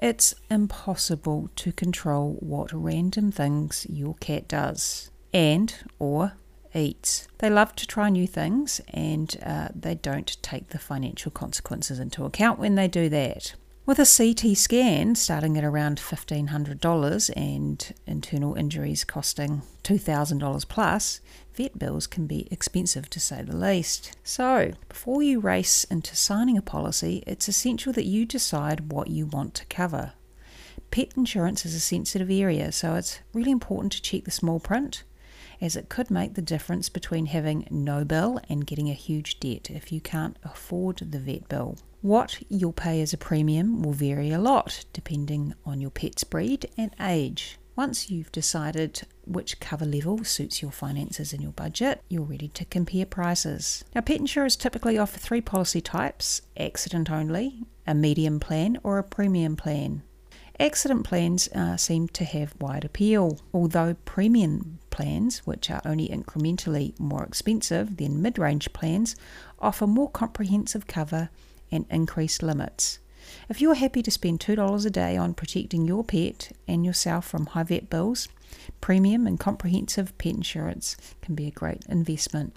it's 0.00 0.34
impossible 0.50 1.48
to 1.54 1.70
control 1.70 2.36
what 2.40 2.72
random 2.72 3.30
things 3.30 3.86
your 3.88 4.14
cat 4.14 4.48
does 4.48 5.11
and 5.32 5.74
or 5.98 6.32
eats. 6.74 7.28
They 7.38 7.50
love 7.50 7.74
to 7.76 7.86
try 7.86 8.08
new 8.08 8.26
things 8.26 8.80
and 8.88 9.36
uh, 9.44 9.68
they 9.74 9.94
don't 9.94 10.40
take 10.42 10.68
the 10.68 10.78
financial 10.78 11.30
consequences 11.30 11.98
into 11.98 12.24
account 12.24 12.58
when 12.58 12.74
they 12.74 12.88
do 12.88 13.08
that. 13.10 13.54
With 13.84 13.98
a 13.98 14.06
CT 14.06 14.56
scan 14.56 15.16
starting 15.16 15.58
at 15.58 15.64
around 15.64 15.98
$1,500 15.98 17.30
and 17.36 17.94
internal 18.06 18.54
injuries 18.54 19.02
costing 19.02 19.62
$2,000 19.82 20.68
plus, 20.68 21.20
vet 21.54 21.76
bills 21.76 22.06
can 22.06 22.28
be 22.28 22.46
expensive 22.52 23.10
to 23.10 23.18
say 23.18 23.42
the 23.42 23.56
least. 23.56 24.16
So, 24.22 24.70
before 24.88 25.24
you 25.24 25.40
race 25.40 25.82
into 25.84 26.14
signing 26.14 26.56
a 26.56 26.62
policy, 26.62 27.24
it's 27.26 27.48
essential 27.48 27.92
that 27.94 28.06
you 28.06 28.24
decide 28.24 28.92
what 28.92 29.08
you 29.08 29.26
want 29.26 29.54
to 29.54 29.66
cover. 29.66 30.12
Pet 30.92 31.10
insurance 31.16 31.66
is 31.66 31.74
a 31.74 31.80
sensitive 31.80 32.30
area, 32.30 32.70
so 32.70 32.94
it's 32.94 33.18
really 33.34 33.50
important 33.50 33.92
to 33.94 34.02
check 34.02 34.22
the 34.22 34.30
small 34.30 34.60
print 34.60 35.02
as 35.62 35.76
it 35.76 35.88
could 35.88 36.10
make 36.10 36.34
the 36.34 36.42
difference 36.42 36.88
between 36.90 37.26
having 37.26 37.66
no 37.70 38.04
bill 38.04 38.40
and 38.48 38.66
getting 38.66 38.90
a 38.90 38.94
huge 38.94 39.40
debt 39.40 39.70
if 39.70 39.92
you 39.92 40.00
can't 40.00 40.36
afford 40.42 40.98
the 40.98 41.18
vet 41.18 41.48
bill. 41.48 41.78
What 42.02 42.42
you'll 42.48 42.72
pay 42.72 43.00
as 43.00 43.12
a 43.12 43.16
premium 43.16 43.80
will 43.80 43.92
vary 43.92 44.32
a 44.32 44.40
lot 44.40 44.84
depending 44.92 45.54
on 45.64 45.80
your 45.80 45.90
pet's 45.90 46.24
breed 46.24 46.68
and 46.76 46.92
age. 47.00 47.58
Once 47.76 48.10
you've 48.10 48.32
decided 48.32 49.02
which 49.24 49.60
cover 49.60 49.86
level 49.86 50.22
suits 50.24 50.60
your 50.60 50.72
finances 50.72 51.32
and 51.32 51.40
your 51.40 51.52
budget, 51.52 52.02
you're 52.08 52.22
ready 52.22 52.48
to 52.48 52.64
compare 52.66 53.06
prices. 53.06 53.82
Now, 53.94 54.02
pet 54.02 54.18
insurers 54.18 54.56
typically 54.56 54.98
offer 54.98 55.18
three 55.18 55.40
policy 55.40 55.80
types 55.80 56.42
accident 56.58 57.10
only, 57.10 57.62
a 57.86 57.94
medium 57.94 58.40
plan, 58.40 58.78
or 58.82 58.98
a 58.98 59.04
premium 59.04 59.56
plan. 59.56 60.02
Accident 60.62 61.02
plans 61.02 61.48
uh, 61.48 61.76
seem 61.76 62.06
to 62.10 62.24
have 62.24 62.54
wide 62.60 62.84
appeal, 62.84 63.40
although 63.52 63.94
premium 64.04 64.78
plans, 64.90 65.38
which 65.40 65.68
are 65.72 65.82
only 65.84 66.08
incrementally 66.08 66.96
more 67.00 67.24
expensive 67.24 67.96
than 67.96 68.22
mid 68.22 68.38
range 68.38 68.72
plans, 68.72 69.16
offer 69.58 69.88
more 69.88 70.08
comprehensive 70.08 70.86
cover 70.86 71.30
and 71.72 71.84
increased 71.90 72.44
limits. 72.44 73.00
If 73.48 73.60
you're 73.60 73.74
happy 73.74 74.02
to 74.02 74.10
spend 74.12 74.38
$2 74.38 74.86
a 74.86 74.90
day 74.90 75.16
on 75.16 75.34
protecting 75.34 75.88
your 75.88 76.04
pet 76.04 76.52
and 76.68 76.86
yourself 76.86 77.26
from 77.26 77.46
high 77.46 77.64
vet 77.64 77.90
bills, 77.90 78.28
premium 78.80 79.26
and 79.26 79.40
comprehensive 79.40 80.16
pet 80.16 80.34
insurance 80.34 80.96
can 81.22 81.34
be 81.34 81.48
a 81.48 81.50
great 81.50 81.84
investment. 81.88 82.54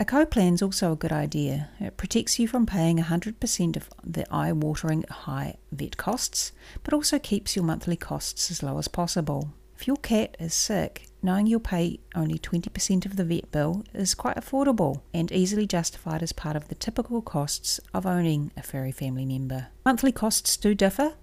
A 0.00 0.04
co 0.04 0.26
plan 0.26 0.54
is 0.54 0.62
also 0.62 0.92
a 0.92 0.96
good 0.96 1.12
idea. 1.12 1.68
It 1.78 1.96
protects 1.96 2.38
you 2.38 2.48
from 2.48 2.66
paying 2.66 2.98
100% 2.98 3.76
of 3.76 3.88
the 4.04 4.32
eye 4.34 4.52
watering 4.52 5.04
high 5.08 5.56
vet 5.70 5.96
costs, 5.96 6.52
but 6.82 6.92
also 6.92 7.18
keeps 7.18 7.54
your 7.54 7.64
monthly 7.64 7.96
costs 7.96 8.50
as 8.50 8.62
low 8.62 8.78
as 8.78 8.88
possible. 8.88 9.52
If 9.76 9.86
your 9.86 9.96
cat 9.96 10.36
is 10.38 10.54
sick, 10.54 11.08
knowing 11.22 11.46
you'll 11.46 11.60
pay 11.60 12.00
only 12.14 12.38
20% 12.38 13.06
of 13.06 13.16
the 13.16 13.24
vet 13.24 13.50
bill 13.50 13.84
is 13.94 14.14
quite 14.14 14.36
affordable 14.36 15.02
and 15.12 15.30
easily 15.32 15.66
justified 15.66 16.22
as 16.22 16.32
part 16.32 16.56
of 16.56 16.68
the 16.68 16.74
typical 16.74 17.22
costs 17.22 17.80
of 17.94 18.06
owning 18.06 18.52
a 18.56 18.62
furry 18.62 18.92
family 18.92 19.24
member. 19.24 19.68
Monthly 19.84 20.12
costs 20.12 20.56
do 20.56 20.74
differ, 20.74 21.14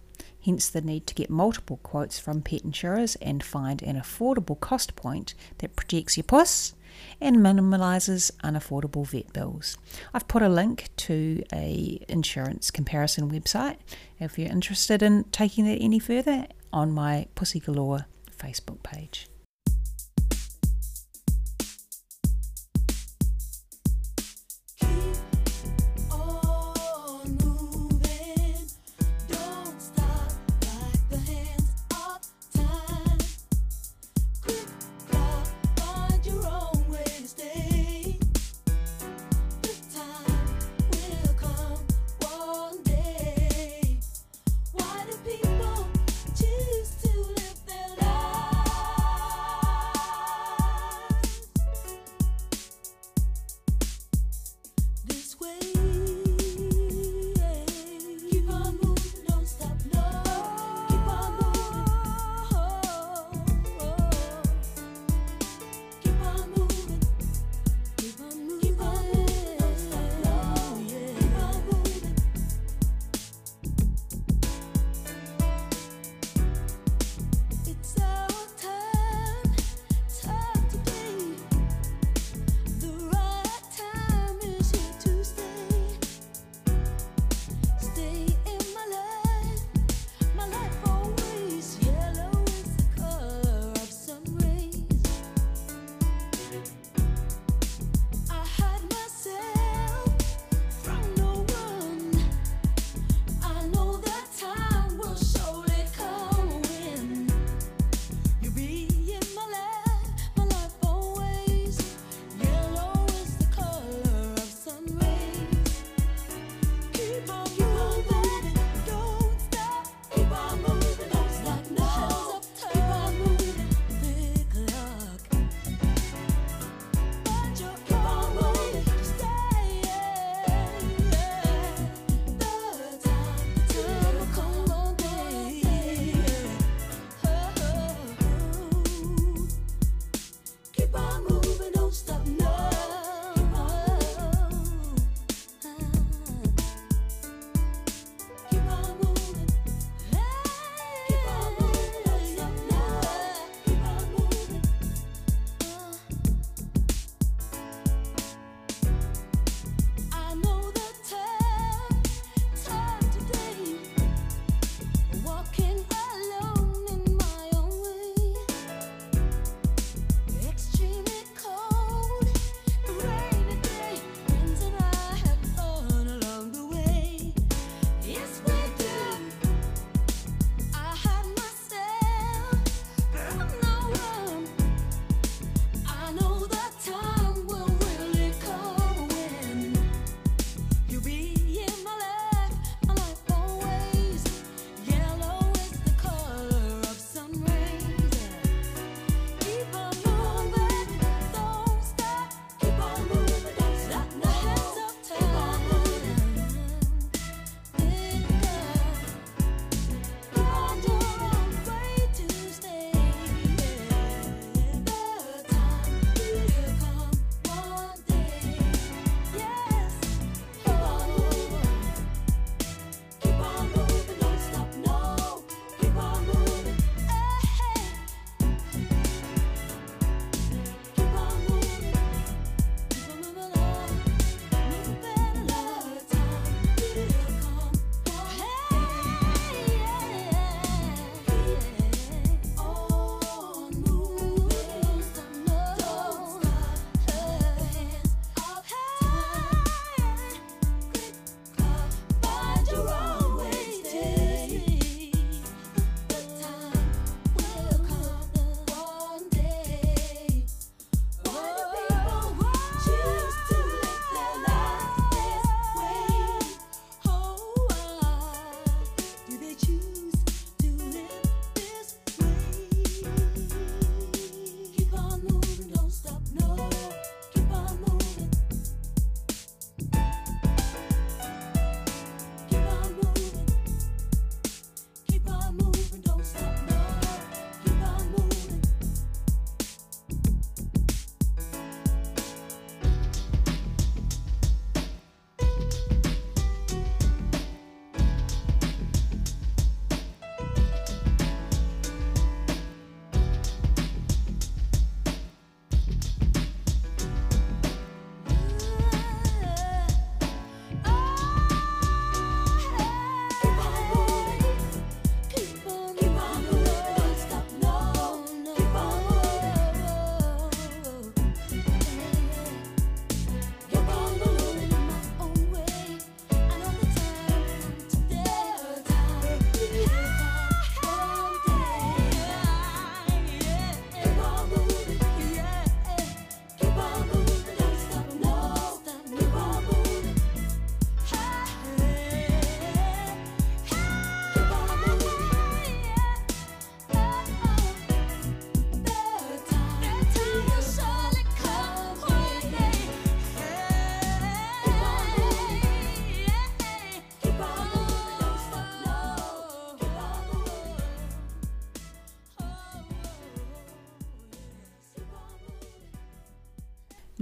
hence 0.44 0.70
the 0.70 0.82
need 0.82 1.08
to 1.08 1.14
get 1.14 1.30
multiple 1.30 1.80
quotes 1.84 2.20
from 2.20 2.42
pet 2.42 2.62
insurers 2.64 3.16
and 3.18 3.44
find 3.44 3.82
an 3.82 3.96
affordable 3.96 4.60
cost 4.60 4.96
point 4.96 5.34
that 5.60 5.76
protects 5.76 6.18
your 6.18 6.24
puss 6.24 6.74
and 7.22 7.42
minimises 7.42 8.32
unaffordable 8.44 9.08
vet 9.08 9.32
bills. 9.34 9.78
I've 10.14 10.28
put 10.28 10.42
a 10.42 10.50
link 10.50 10.90
to 10.98 11.44
a 11.54 12.04
insurance 12.08 12.72
comparison 12.72 13.30
website 13.30 13.78
if 14.20 14.38
you're 14.38 14.50
interested 14.50 15.02
in 15.02 15.26
taking 15.26 15.66
that 15.66 15.78
any 15.82 16.00
further 16.00 16.48
on 16.72 16.92
my 16.92 17.28
Pussy 17.36 17.60
Galore 17.60 18.06
Facebook 18.38 18.84
page. 18.84 19.28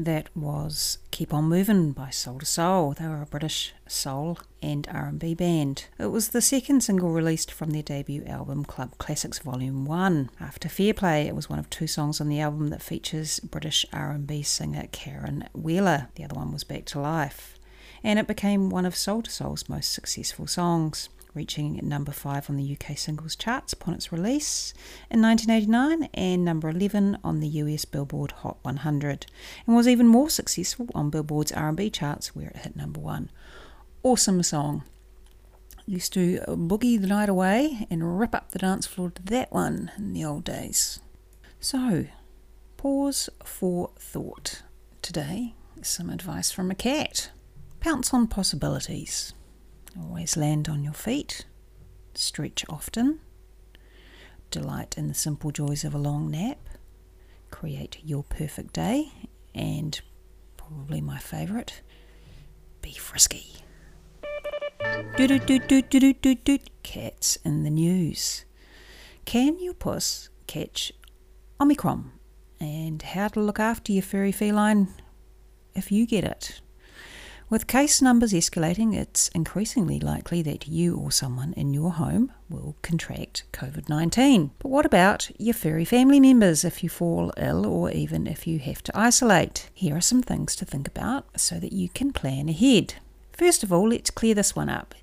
That 0.07 0.29
was 0.33 0.99
Keep 1.11 1.33
On 1.33 1.43
Moving 1.43 1.91
by 1.91 2.11
Soul 2.11 2.35
II 2.35 2.45
Soul. 2.45 2.93
They 2.93 3.05
were 3.09 3.21
a 3.21 3.25
British 3.25 3.73
soul 3.87 4.39
and 4.61 4.87
R&B 4.89 5.33
band. 5.33 5.87
It 5.99 6.05
was 6.05 6.29
the 6.29 6.39
second 6.39 6.81
single 6.81 7.09
released 7.09 7.51
from 7.51 7.71
their 7.71 7.83
debut 7.83 8.23
album 8.23 8.63
Club 8.63 8.97
Classics 8.99 9.39
Volume 9.39 9.83
1. 9.83 10.29
After 10.39 10.69
Fair 10.69 10.93
Play, 10.93 11.27
it 11.27 11.35
was 11.35 11.49
one 11.49 11.59
of 11.59 11.69
two 11.69 11.87
songs 11.87 12.21
on 12.21 12.29
the 12.29 12.39
album 12.39 12.69
that 12.69 12.81
features 12.81 13.41
British 13.41 13.85
R&B 13.91 14.43
singer 14.43 14.87
Caron 14.93 15.49
Wheeler. 15.53 16.07
The 16.15 16.23
other 16.23 16.35
one 16.35 16.53
was 16.53 16.63
Back 16.63 16.85
to 16.85 17.01
Life. 17.01 17.59
And 18.01 18.17
it 18.17 18.27
became 18.27 18.69
one 18.69 18.85
of 18.85 18.95
Soul 18.95 19.23
II 19.25 19.29
Soul's 19.29 19.67
most 19.67 19.91
successful 19.91 20.47
songs 20.47 21.09
reaching 21.37 21.79
number 21.83 22.11
5 22.11 22.49
on 22.49 22.57
the 22.57 22.75
UK 22.75 22.97
singles 22.97 23.35
charts 23.35 23.71
upon 23.71 23.93
its 23.93 24.11
release 24.11 24.73
in 25.11 25.21
1989 25.21 26.09
and 26.15 26.43
number 26.43 26.67
11 26.67 27.19
on 27.23 27.39
the 27.39 27.47
US 27.47 27.85
Billboard 27.85 28.31
Hot 28.31 28.57
100 28.63 29.27
and 29.67 29.75
was 29.75 29.87
even 29.87 30.07
more 30.07 30.31
successful 30.31 30.87
on 30.95 31.11
Billboard's 31.11 31.51
R&B 31.51 31.91
charts 31.91 32.35
where 32.35 32.47
it 32.47 32.57
hit 32.57 32.75
number 32.75 32.99
1. 32.99 33.29
Awesome 34.01 34.41
song. 34.41 34.83
Used 35.85 36.11
to 36.13 36.39
boogie 36.47 36.99
the 36.99 37.07
night 37.07 37.29
away 37.29 37.85
and 37.91 38.19
rip 38.19 38.33
up 38.33 38.49
the 38.49 38.59
dance 38.59 38.87
floor 38.87 39.11
to 39.11 39.21
that 39.23 39.51
one 39.51 39.91
in 39.95 40.13
the 40.13 40.25
old 40.25 40.43
days. 40.43 40.99
So, 41.59 42.07
pause 42.77 43.29
for 43.45 43.91
thought. 43.99 44.63
Today, 45.03 45.53
some 45.83 46.09
advice 46.09 46.49
from 46.49 46.71
a 46.71 46.75
cat. 46.75 47.29
Pounce 47.79 48.11
on 48.11 48.25
possibilities. 48.25 49.33
Always 49.99 50.37
land 50.37 50.69
on 50.69 50.83
your 50.83 50.93
feet, 50.93 51.45
stretch 52.13 52.65
often, 52.69 53.19
delight 54.51 54.97
in 54.97 55.07
the 55.07 55.13
simple 55.13 55.51
joys 55.51 55.83
of 55.83 55.93
a 55.93 55.97
long 55.97 56.29
nap, 56.31 56.57
create 57.51 57.99
your 58.03 58.23
perfect 58.23 58.73
day, 58.73 59.11
and 59.55 59.99
probably 60.55 61.01
my 61.01 61.17
favourite, 61.17 61.81
be 62.81 62.91
frisky. 62.91 63.55
Cats 66.83 67.37
in 67.43 67.63
the 67.63 67.69
news. 67.69 68.45
Can 69.25 69.59
your 69.59 69.73
puss 69.73 70.29
catch 70.45 70.91
Omicron? 71.59 72.11
And 72.59 73.01
how 73.01 73.27
to 73.29 73.39
look 73.39 73.59
after 73.59 73.91
your 73.91 74.03
furry 74.03 74.31
feline 74.31 74.87
if 75.75 75.91
you 75.91 76.07
get 76.07 76.23
it? 76.23 76.61
With 77.49 77.65
case 77.65 78.01
numbers 78.01 78.33
escalating, 78.33 78.93
it's 78.93 79.29
increasingly 79.29 80.01
likely 80.01 80.41
that 80.41 80.67
you 80.67 80.97
or 80.97 81.13
someone 81.13 81.53
in 81.53 81.73
your 81.73 81.91
home 81.93 82.33
will 82.49 82.75
contract 82.81 83.45
COVID 83.53 83.87
19. 83.87 84.51
But 84.59 84.67
what 84.67 84.85
about 84.85 85.31
your 85.39 85.53
furry 85.53 85.85
family 85.85 86.19
members 86.19 86.65
if 86.65 86.83
you 86.83 86.89
fall 86.89 87.31
ill 87.37 87.65
or 87.65 87.89
even 87.89 88.27
if 88.27 88.47
you 88.47 88.59
have 88.59 88.83
to 88.83 88.99
isolate? 88.99 89.69
Here 89.73 89.95
are 89.95 90.01
some 90.01 90.21
things 90.21 90.57
to 90.57 90.65
think 90.65 90.89
about 90.89 91.39
so 91.39 91.57
that 91.57 91.71
you 91.71 91.87
can 91.87 92.11
plan 92.11 92.49
ahead. 92.49 92.95
First 93.31 93.63
of 93.63 93.71
all, 93.71 93.87
let's 93.87 94.11
clear 94.11 94.35
this 94.35 94.53
one 94.53 94.67
up. 94.67 94.93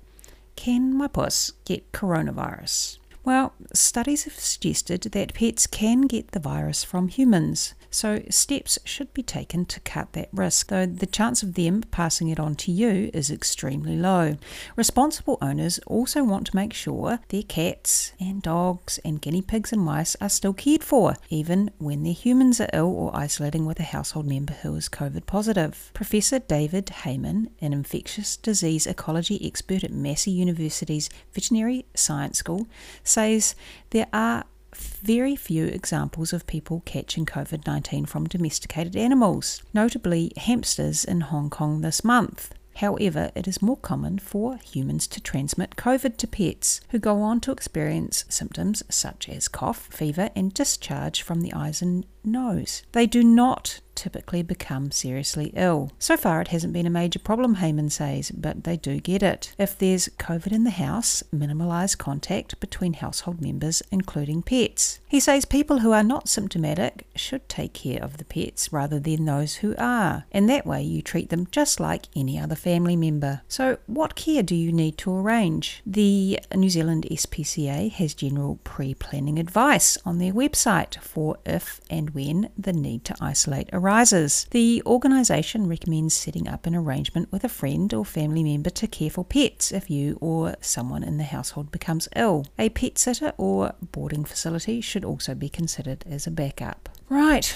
Can 0.55 0.95
my 0.95 1.07
puss 1.07 1.51
get 1.65 1.91
coronavirus? 1.93 2.99
Well, 3.23 3.53
studies 3.73 4.25
have 4.25 4.35
suggested 4.35 5.01
that 5.01 5.33
pets 5.33 5.65
can 5.65 6.01
get 6.01 6.29
the 6.29 6.39
virus 6.39 6.83
from 6.83 7.07
humans, 7.07 7.73
so 7.95 8.21
steps 8.29 8.77
should 8.83 9.13
be 9.13 9.23
taken 9.23 9.65
to 9.65 9.79
cut 9.79 10.11
that 10.13 10.27
risk, 10.33 10.67
though 10.67 10.85
the 10.85 11.05
chance 11.05 11.41
of 11.41 11.53
them 11.53 11.81
passing 11.91 12.27
it 12.27 12.39
on 12.39 12.53
to 12.55 12.71
you 12.71 13.09
is 13.13 13.31
extremely 13.31 13.95
low. 13.95 14.35
Responsible 14.75 15.37
owners 15.41 15.79
also 15.87 16.23
want 16.23 16.47
to 16.47 16.55
make 16.55 16.73
sure 16.73 17.19
their 17.29 17.43
cats 17.43 18.11
and 18.19 18.41
dogs 18.41 18.99
and 19.05 19.21
guinea 19.21 19.41
pigs 19.41 19.71
and 19.71 19.81
mice 19.81 20.17
are 20.19 20.27
still 20.27 20.53
cared 20.53 20.83
for, 20.83 21.15
even 21.29 21.71
when 21.77 22.03
their 22.03 22.13
humans 22.13 22.59
are 22.59 22.69
ill 22.73 22.91
or 22.91 23.15
isolating 23.15 23.65
with 23.65 23.79
a 23.79 23.83
household 23.83 24.27
member 24.27 24.53
who 24.53 24.75
is 24.75 24.89
COVID 24.89 25.25
positive. 25.25 25.91
Professor 25.93 26.39
David 26.39 26.89
Hayman, 26.89 27.49
an 27.61 27.71
infectious 27.71 28.35
disease 28.35 28.85
ecology 28.85 29.39
expert 29.47 29.85
at 29.85 29.91
Massey 29.91 30.31
University's 30.31 31.09
Veterinary 31.33 31.85
Science 31.95 32.39
School, 32.39 32.67
says 33.03 33.55
there 33.91 34.07
are 34.11 34.43
very 34.75 35.35
few 35.35 35.65
examples 35.65 36.33
of 36.33 36.47
people 36.47 36.81
catching 36.85 37.25
COVID 37.25 37.65
19 37.65 38.05
from 38.05 38.25
domesticated 38.25 38.95
animals, 38.95 39.61
notably 39.73 40.31
hamsters 40.37 41.03
in 41.05 41.21
Hong 41.21 41.49
Kong 41.49 41.81
this 41.81 42.03
month. 42.03 42.53
However, 42.77 43.31
it 43.35 43.47
is 43.47 43.61
more 43.61 43.77
common 43.77 44.19
for 44.19 44.57
humans 44.57 45.07
to 45.07 45.21
transmit 45.21 45.77
COVID 45.77 46.17
to 46.17 46.27
pets, 46.27 46.81
who 46.89 46.99
go 46.99 47.21
on 47.21 47.39
to 47.41 47.51
experience 47.51 48.25
symptoms 48.27 48.83
such 48.89 49.29
as 49.29 49.47
cough, 49.47 49.87
fever, 49.91 50.29
and 50.35 50.53
discharge 50.53 51.21
from 51.21 51.39
the 51.41 51.53
eyes 51.53 51.81
and 51.81 52.05
nose. 52.23 52.83
They 52.91 53.07
do 53.07 53.23
not 53.23 53.79
typically 53.95 54.43
become 54.43 54.91
seriously 54.91 55.51
ill. 55.55 55.91
So 55.99 56.17
far, 56.17 56.41
it 56.41 56.49
hasn't 56.49 56.73
been 56.73 56.85
a 56.85 56.91
major 56.91 57.19
problem, 57.19 57.55
Hayman 57.55 57.89
says, 57.89 58.31
but 58.31 58.63
they 58.63 58.77
do 58.77 58.99
get 58.99 59.23
it. 59.23 59.53
If 59.57 59.77
there's 59.77 60.09
COVID 60.19 60.51
in 60.51 60.63
the 60.63 60.69
house, 60.71 61.23
minimise 61.31 61.95
contact 61.95 62.59
between 62.59 62.93
household 62.93 63.41
members, 63.41 63.81
including 63.91 64.41
pets. 64.41 64.99
He 65.07 65.19
says 65.19 65.45
people 65.45 65.79
who 65.79 65.91
are 65.91 66.03
not 66.03 66.27
symptomatic 66.27 67.07
should 67.15 67.47
take 67.47 67.73
care 67.73 68.03
of 68.03 68.17
the 68.17 68.25
pets 68.25 68.73
rather 68.73 68.99
than 68.99 69.25
those 69.25 69.55
who 69.55 69.75
are, 69.77 70.25
and 70.31 70.49
that 70.49 70.65
way 70.65 70.83
you 70.83 71.01
treat 71.01 71.29
them 71.29 71.47
just 71.51 71.79
like 71.79 72.07
any 72.15 72.39
other 72.39 72.55
family 72.55 72.95
member. 72.95 73.41
So, 73.47 73.77
what 73.87 74.15
care 74.15 74.43
do 74.43 74.55
you 74.55 74.71
need 74.71 74.97
to 74.99 75.15
arrange? 75.15 75.81
The 75.85 76.39
New 76.53 76.69
Zealand 76.69 77.07
SPCA 77.09 77.91
has 77.91 78.13
general 78.13 78.59
pre 78.63 78.93
planning 78.93 79.39
advice 79.39 79.97
on 80.05 80.17
their 80.17 80.33
website 80.33 80.99
for 80.99 81.37
if 81.45 81.79
and 81.89 82.09
when 82.11 82.49
the 82.57 82.73
need 82.73 83.05
to 83.05 83.15
isolate 83.21 83.69
arises. 83.71 83.84
The 83.85 84.81
organisation 84.83 85.67
recommends 85.67 86.15
setting 86.15 86.47
up 86.47 86.65
an 86.65 86.75
arrangement 86.75 87.31
with 87.31 87.43
a 87.43 87.49
friend 87.49 87.93
or 87.93 88.03
family 88.03 88.43
member 88.43 88.71
to 88.71 88.87
care 88.87 89.11
for 89.11 89.23
pets 89.23 89.71
if 89.71 89.91
you 89.91 90.17
or 90.19 90.55
someone 90.59 91.03
in 91.03 91.17
the 91.17 91.23
household 91.23 91.71
becomes 91.71 92.07
ill. 92.15 92.47
A 92.57 92.69
pet 92.69 92.97
sitter 92.97 93.33
or 93.37 93.75
boarding 93.91 94.25
facility 94.25 94.81
should 94.81 95.05
also 95.05 95.35
be 95.35 95.49
considered 95.49 96.03
as 96.09 96.25
a 96.25 96.31
backup. 96.31 96.89
Right, 97.09 97.55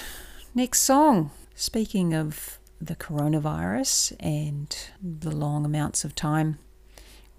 next 0.54 0.82
song. 0.82 1.32
Speaking 1.56 2.14
of 2.14 2.60
the 2.80 2.94
coronavirus 2.94 4.14
and 4.20 4.76
the 5.02 5.34
long 5.34 5.64
amounts 5.64 6.04
of 6.04 6.14
time 6.14 6.60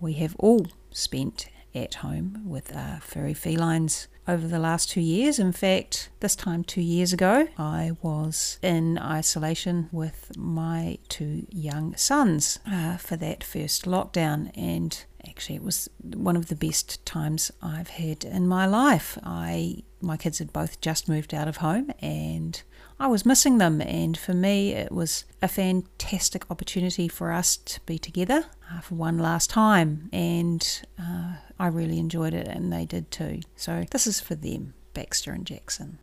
we 0.02 0.16
have 0.16 0.36
all 0.38 0.68
spent 0.90 1.48
at 1.74 1.94
home 1.96 2.42
with 2.46 2.76
our 2.76 3.00
furry 3.00 3.34
felines 3.34 4.10
over 4.32 4.48
the 4.48 4.60
last 4.60 4.90
two 4.90 5.02
years. 5.02 5.40
In 5.40 5.52
fact, 5.52 6.10
this 6.22 6.36
time 6.36 6.64
two 6.64 6.82
years 6.82 7.12
ago, 7.12 7.50
I 7.58 7.92
was 8.02 8.58
in 8.62 8.98
isolation 8.98 9.90
with 9.92 10.32
my 10.38 10.98
two 11.10 11.46
young 11.50 11.96
sons 11.98 12.60
uh, 12.66 12.96
for 12.98 13.18
that 13.18 13.44
first 13.44 13.84
lockdown, 13.86 14.52
and 14.56 15.04
actually, 15.28 15.56
it 15.56 15.64
was 15.64 15.90
one 16.02 16.38
of 16.38 16.48
the 16.48 16.56
best 16.56 17.06
times 17.06 17.52
I've 17.62 17.90
had 17.90 18.24
in 18.24 18.48
my 18.48 18.66
life. 18.66 19.18
I 19.24 19.84
my 20.02 20.18
kids 20.18 20.40
had 20.40 20.52
both 20.52 20.82
just 20.82 21.08
moved 21.08 21.34
out 21.34 21.48
of 21.48 21.58
home 21.58 21.92
and 22.00 22.64
I 23.02 23.08
was 23.08 23.26
missing 23.26 23.58
them, 23.58 23.82
and 23.82 24.16
for 24.16 24.36
me, 24.36 24.74
it 24.74 24.92
was 24.92 25.26
a 25.42 25.48
fantastic 25.48 26.46
opportunity 26.52 27.08
for 27.08 27.32
us 27.32 27.58
to 27.58 27.82
be 27.88 27.98
together 27.98 28.46
uh, 28.72 28.80
for 28.82 28.94
one 28.94 29.18
last 29.18 29.50
time, 29.50 30.08
and 30.14 30.84
uh, 31.02 31.34
I 31.60 31.66
really 31.66 31.98
enjoyed 31.98 32.36
it, 32.36 32.48
and 32.48 32.72
they 32.72 32.86
did 32.86 33.10
too. 33.10 33.40
So, 33.56 33.86
this 33.90 34.06
is 34.06 34.20
for 34.20 34.36
them, 34.36 34.76
Baxter 34.94 35.32
and 35.32 35.48
Jackson. 35.48 35.98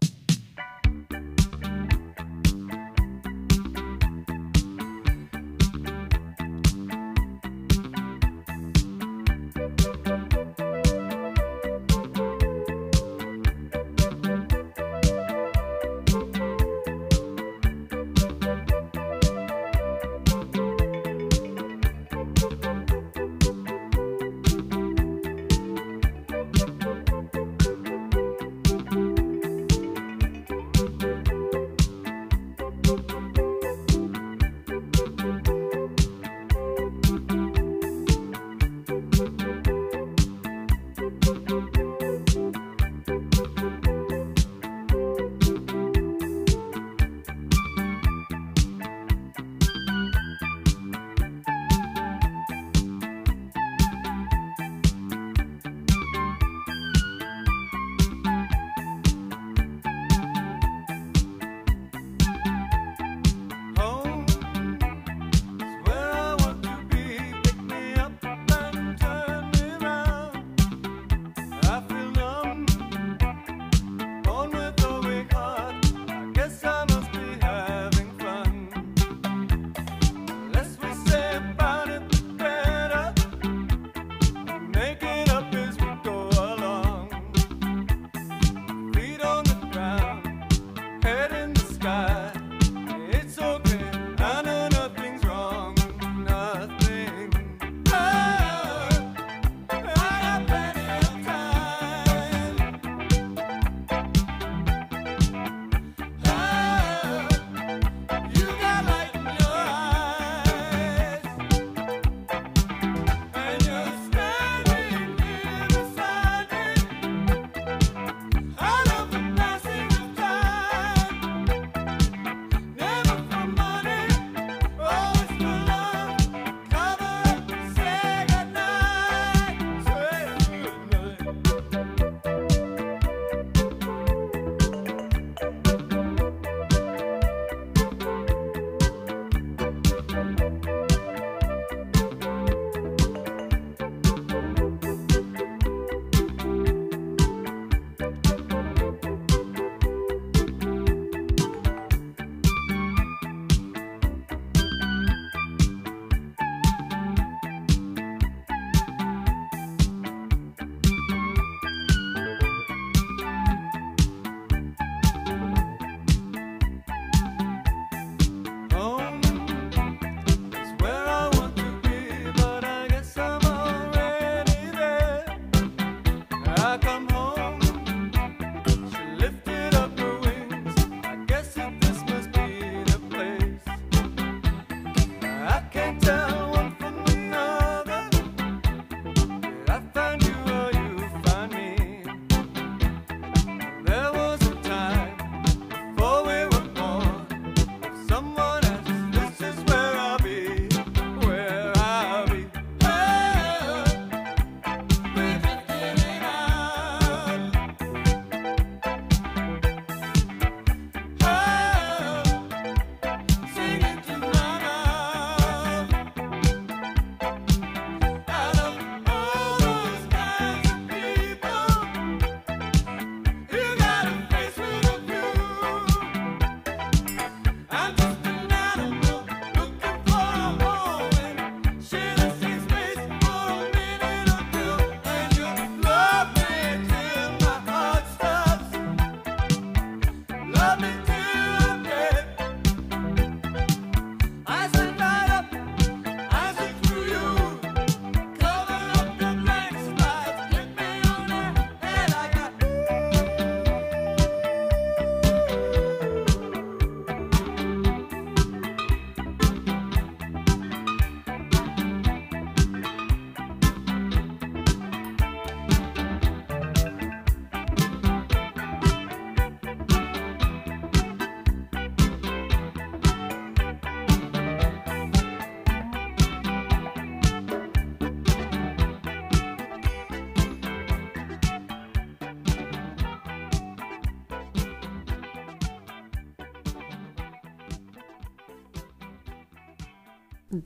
me. 240.81 241.08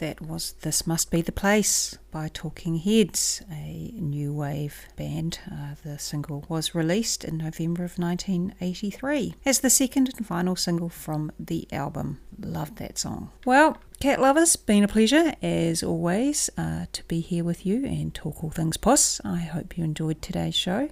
That 0.02 0.20
was 0.20 0.54
This 0.62 0.84
Must 0.84 1.12
Be 1.12 1.22
the 1.22 1.30
Place 1.30 1.96
by 2.10 2.26
Talking 2.26 2.78
Heads, 2.78 3.40
a 3.48 3.92
new 3.94 4.32
wave 4.32 4.88
band. 4.96 5.38
Uh, 5.48 5.61
The 5.84 5.98
single 5.98 6.44
was 6.48 6.76
released 6.76 7.24
in 7.24 7.38
November 7.38 7.82
of 7.82 7.98
1983 7.98 9.34
as 9.44 9.60
the 9.60 9.70
second 9.70 10.12
and 10.16 10.24
final 10.24 10.54
single 10.54 10.88
from 10.88 11.32
the 11.40 11.66
album. 11.72 12.20
Loved 12.38 12.76
that 12.76 12.98
song. 12.98 13.30
Well, 13.44 13.78
cat 13.98 14.20
lovers, 14.20 14.54
been 14.54 14.84
a 14.84 14.88
pleasure 14.88 15.34
as 15.42 15.82
always 15.82 16.48
uh, 16.56 16.86
to 16.92 17.02
be 17.04 17.18
here 17.18 17.42
with 17.42 17.66
you 17.66 17.84
and 17.84 18.14
talk 18.14 18.44
all 18.44 18.50
things 18.50 18.76
puss. 18.76 19.20
I 19.24 19.38
hope 19.38 19.76
you 19.76 19.82
enjoyed 19.82 20.22
today's 20.22 20.54
show. 20.54 20.88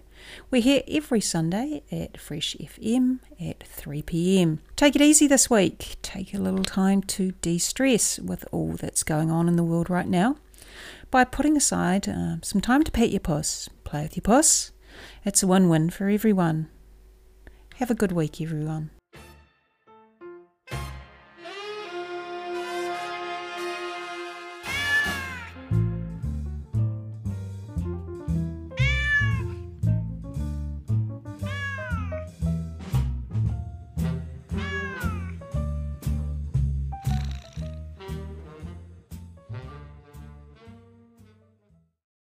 We're 0.50 0.60
here 0.60 0.82
every 0.88 1.20
Sunday 1.20 1.84
at 1.92 2.18
Fresh 2.18 2.56
FM 2.56 3.20
at 3.40 3.62
3 3.62 4.02
pm. 4.02 4.58
Take 4.74 4.96
it 4.96 5.02
easy 5.02 5.28
this 5.28 5.48
week. 5.48 5.98
Take 6.02 6.34
a 6.34 6.38
little 6.38 6.64
time 6.64 7.02
to 7.02 7.30
de 7.42 7.58
stress 7.58 8.18
with 8.18 8.44
all 8.50 8.72
that's 8.72 9.04
going 9.04 9.30
on 9.30 9.46
in 9.46 9.54
the 9.54 9.62
world 9.62 9.88
right 9.88 10.08
now 10.08 10.36
by 11.12 11.22
putting 11.22 11.56
aside 11.56 12.08
uh, 12.08 12.36
some 12.42 12.60
time 12.60 12.82
to 12.82 12.90
pet 12.90 13.10
your 13.10 13.20
puss, 13.20 13.68
play 13.84 14.02
with 14.02 14.16
your 14.16 14.22
puss. 14.22 14.72
It's 15.22 15.42
a 15.42 15.46
win 15.46 15.68
win 15.68 15.90
for 15.90 16.08
everyone. 16.08 16.68
Have 17.74 17.90
a 17.90 17.94
good 17.94 18.12
week, 18.12 18.40
everyone. 18.40 18.90